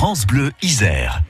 [0.00, 1.22] France Bleu Isère.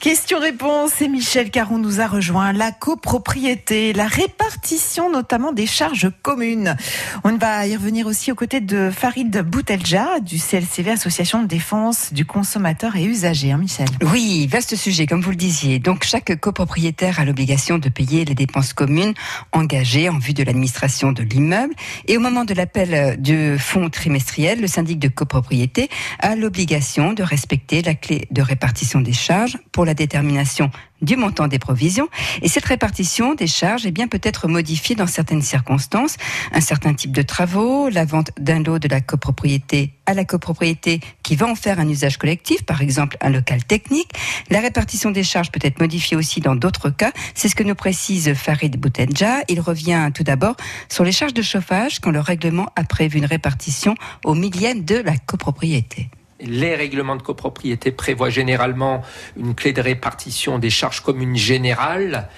[0.00, 2.52] Question-réponse et Michel Caron nous a rejoint.
[2.52, 6.76] La copropriété, la répartition notamment des charges communes.
[7.24, 12.12] On va y revenir aussi aux côtés de Farid Boutelja du CLCV, Association de défense
[12.12, 13.50] du consommateur et usager.
[13.50, 15.80] Hein, Michel Oui, vaste sujet, comme vous le disiez.
[15.80, 19.14] Donc chaque copropriétaire a l'obligation de payer les dépenses communes
[19.50, 21.74] engagées en vue de l'administration de l'immeuble.
[22.06, 25.88] Et au moment de l'appel du fonds trimestriel, le syndic de copropriété
[26.20, 30.70] a l'obligation de respecter la clé de répartition des charges pour la détermination
[31.00, 32.08] du montant des provisions.
[32.42, 36.16] Et cette répartition des charges est bien peut être modifiée dans certaines circonstances.
[36.52, 41.00] Un certain type de travaux, la vente d'un lot de la copropriété à la copropriété
[41.22, 44.10] qui va en faire un usage collectif, par exemple un local technique.
[44.50, 47.12] La répartition des charges peut être modifiée aussi dans d'autres cas.
[47.34, 49.40] C'est ce que nous précise Farid Boutenja.
[49.48, 50.56] Il revient tout d'abord
[50.88, 54.96] sur les charges de chauffage quand le règlement a prévu une répartition au millième de
[54.96, 56.08] la copropriété.
[56.40, 59.02] Les règlements de copropriété prévoient généralement
[59.36, 62.28] une clé de répartition des charges communes générales.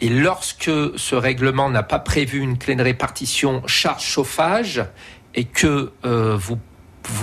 [0.00, 4.84] Et lorsque ce règlement n'a pas prévu une clé de répartition charge chauffage
[5.34, 6.58] et que euh, vous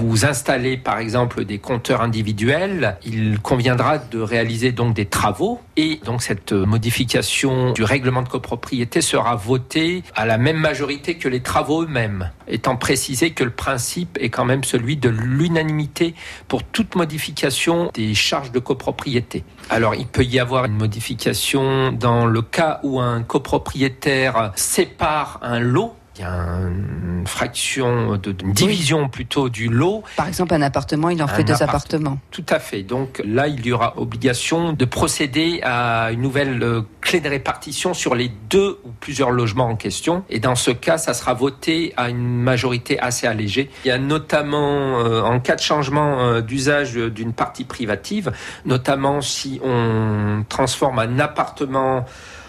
[0.04, 6.02] vous installez par exemple des compteurs individuels, il conviendra de réaliser donc des travaux et
[6.04, 11.42] donc cette modification du règlement de copropriété sera votée à la même majorité que les
[11.42, 16.14] travaux eux-mêmes, étant précisé que le principe est quand même celui de l'unanimité
[16.48, 19.44] pour toute modification des charges de copropriété.
[19.70, 25.60] Alors il peut y avoir une modification dans le cas où un copropriétaire sépare un
[25.60, 30.04] lot il y a une fraction, de, une division plutôt du lot.
[30.16, 32.20] Par exemple, un appartement, il en fait deux appartements.
[32.32, 32.84] Tout à fait.
[32.84, 37.94] Donc là, il y aura obligation de procéder à une nouvelle euh, clé de répartition
[37.94, 40.24] sur les deux ou plusieurs logements en question.
[40.30, 43.70] Et dans ce cas, ça sera voté à une majorité assez allégée.
[43.84, 48.32] Il y a notamment, euh, en cas de changement euh, d'usage d'une partie privative,
[48.66, 52.06] notamment si on transforme un appartement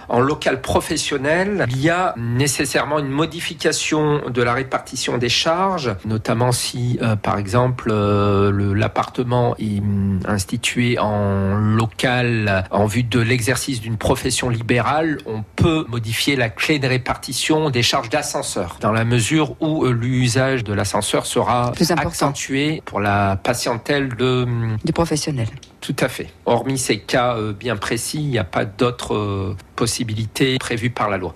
[0.09, 6.53] en local professionnel, il y a nécessairement une modification de la répartition des charges, notamment
[6.53, 13.81] si, euh, par exemple, euh, l'appartement est mm, institué en local en vue de l'exercice
[13.81, 19.05] d'une profession libérale, on peut modifier la clé de répartition des charges d'ascenseur, dans la
[19.05, 24.45] mesure où euh, l'usage de l'ascenseur sera accentué pour la patientèle de...
[24.45, 25.49] Mm, du professionnel.
[25.81, 26.29] Tout à fait.
[26.47, 31.35] Hormis ces cas bien précis, il n'y a pas d'autres possibilités prévues par la loi.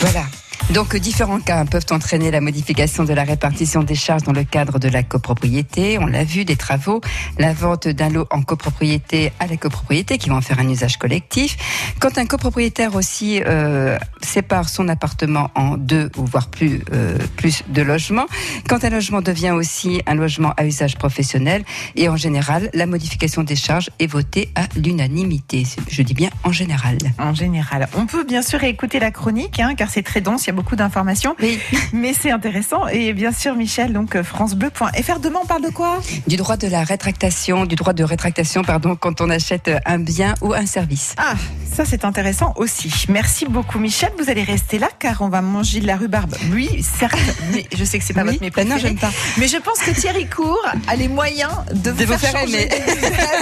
[0.00, 0.24] Voilà.
[0.72, 4.78] Donc différents cas peuvent entraîner la modification de la répartition des charges dans le cadre
[4.78, 5.98] de la copropriété.
[5.98, 7.00] On l'a vu, des travaux,
[7.38, 10.96] la vente d'un lot en copropriété à la copropriété qui va en faire un usage
[10.96, 11.56] collectif.
[11.98, 17.64] Quand un copropriétaire aussi euh, sépare son appartement en deux ou voire plus euh, plus
[17.68, 18.26] de logements,
[18.68, 21.64] quand un logement devient aussi un logement à usage professionnel
[21.96, 25.64] et en général, la modification des charges est votée à l'unanimité.
[25.88, 26.98] Je dis bien en général.
[27.18, 30.76] En général, on peut bien sûr écouter la chronique, hein, car c'est très dense beaucoup
[30.76, 31.34] d'informations.
[31.94, 32.86] Mais c'est intéressant.
[32.88, 35.18] Et bien sûr, Michel, donc euh, francebleu.fr.
[35.20, 35.98] Demain, on parle de quoi?
[36.26, 40.34] Du droit de la rétractation, du droit de rétractation, pardon, quand on achète un bien
[40.42, 41.14] ou un service.
[41.16, 41.34] Ah,
[41.72, 43.06] ça c'est intéressant aussi.
[43.08, 44.10] Merci beaucoup, Michel.
[44.18, 46.34] Vous allez rester là car on va manger de la rhubarbe.
[46.52, 47.16] Oui, certes,
[47.52, 49.10] mais je sais que c'est pas votre mets Non, j'aime pas.
[49.38, 52.68] Mais je pense que Thierry Court a les moyens de vous, faire, aimer.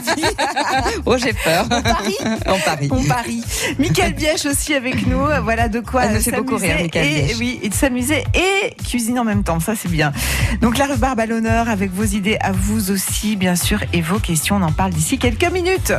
[1.05, 1.67] oh, j'ai peur.
[1.69, 2.17] On parie.
[2.47, 2.89] On parie.
[2.93, 3.43] On parie.
[3.81, 5.27] Michael Bièche aussi avec nous.
[5.43, 6.07] Voilà de quoi.
[6.09, 9.61] Me fait beaucoup rire, et, oui, et de s'amuser et cuisiner en même temps.
[9.61, 10.13] Ça, c'est bien.
[10.61, 14.19] Donc, la rhubarbe à l'honneur avec vos idées à vous aussi, bien sûr, et vos
[14.19, 14.57] questions.
[14.57, 15.93] On en parle d'ici quelques minutes.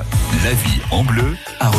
[0.43, 1.69] La vie en bleu à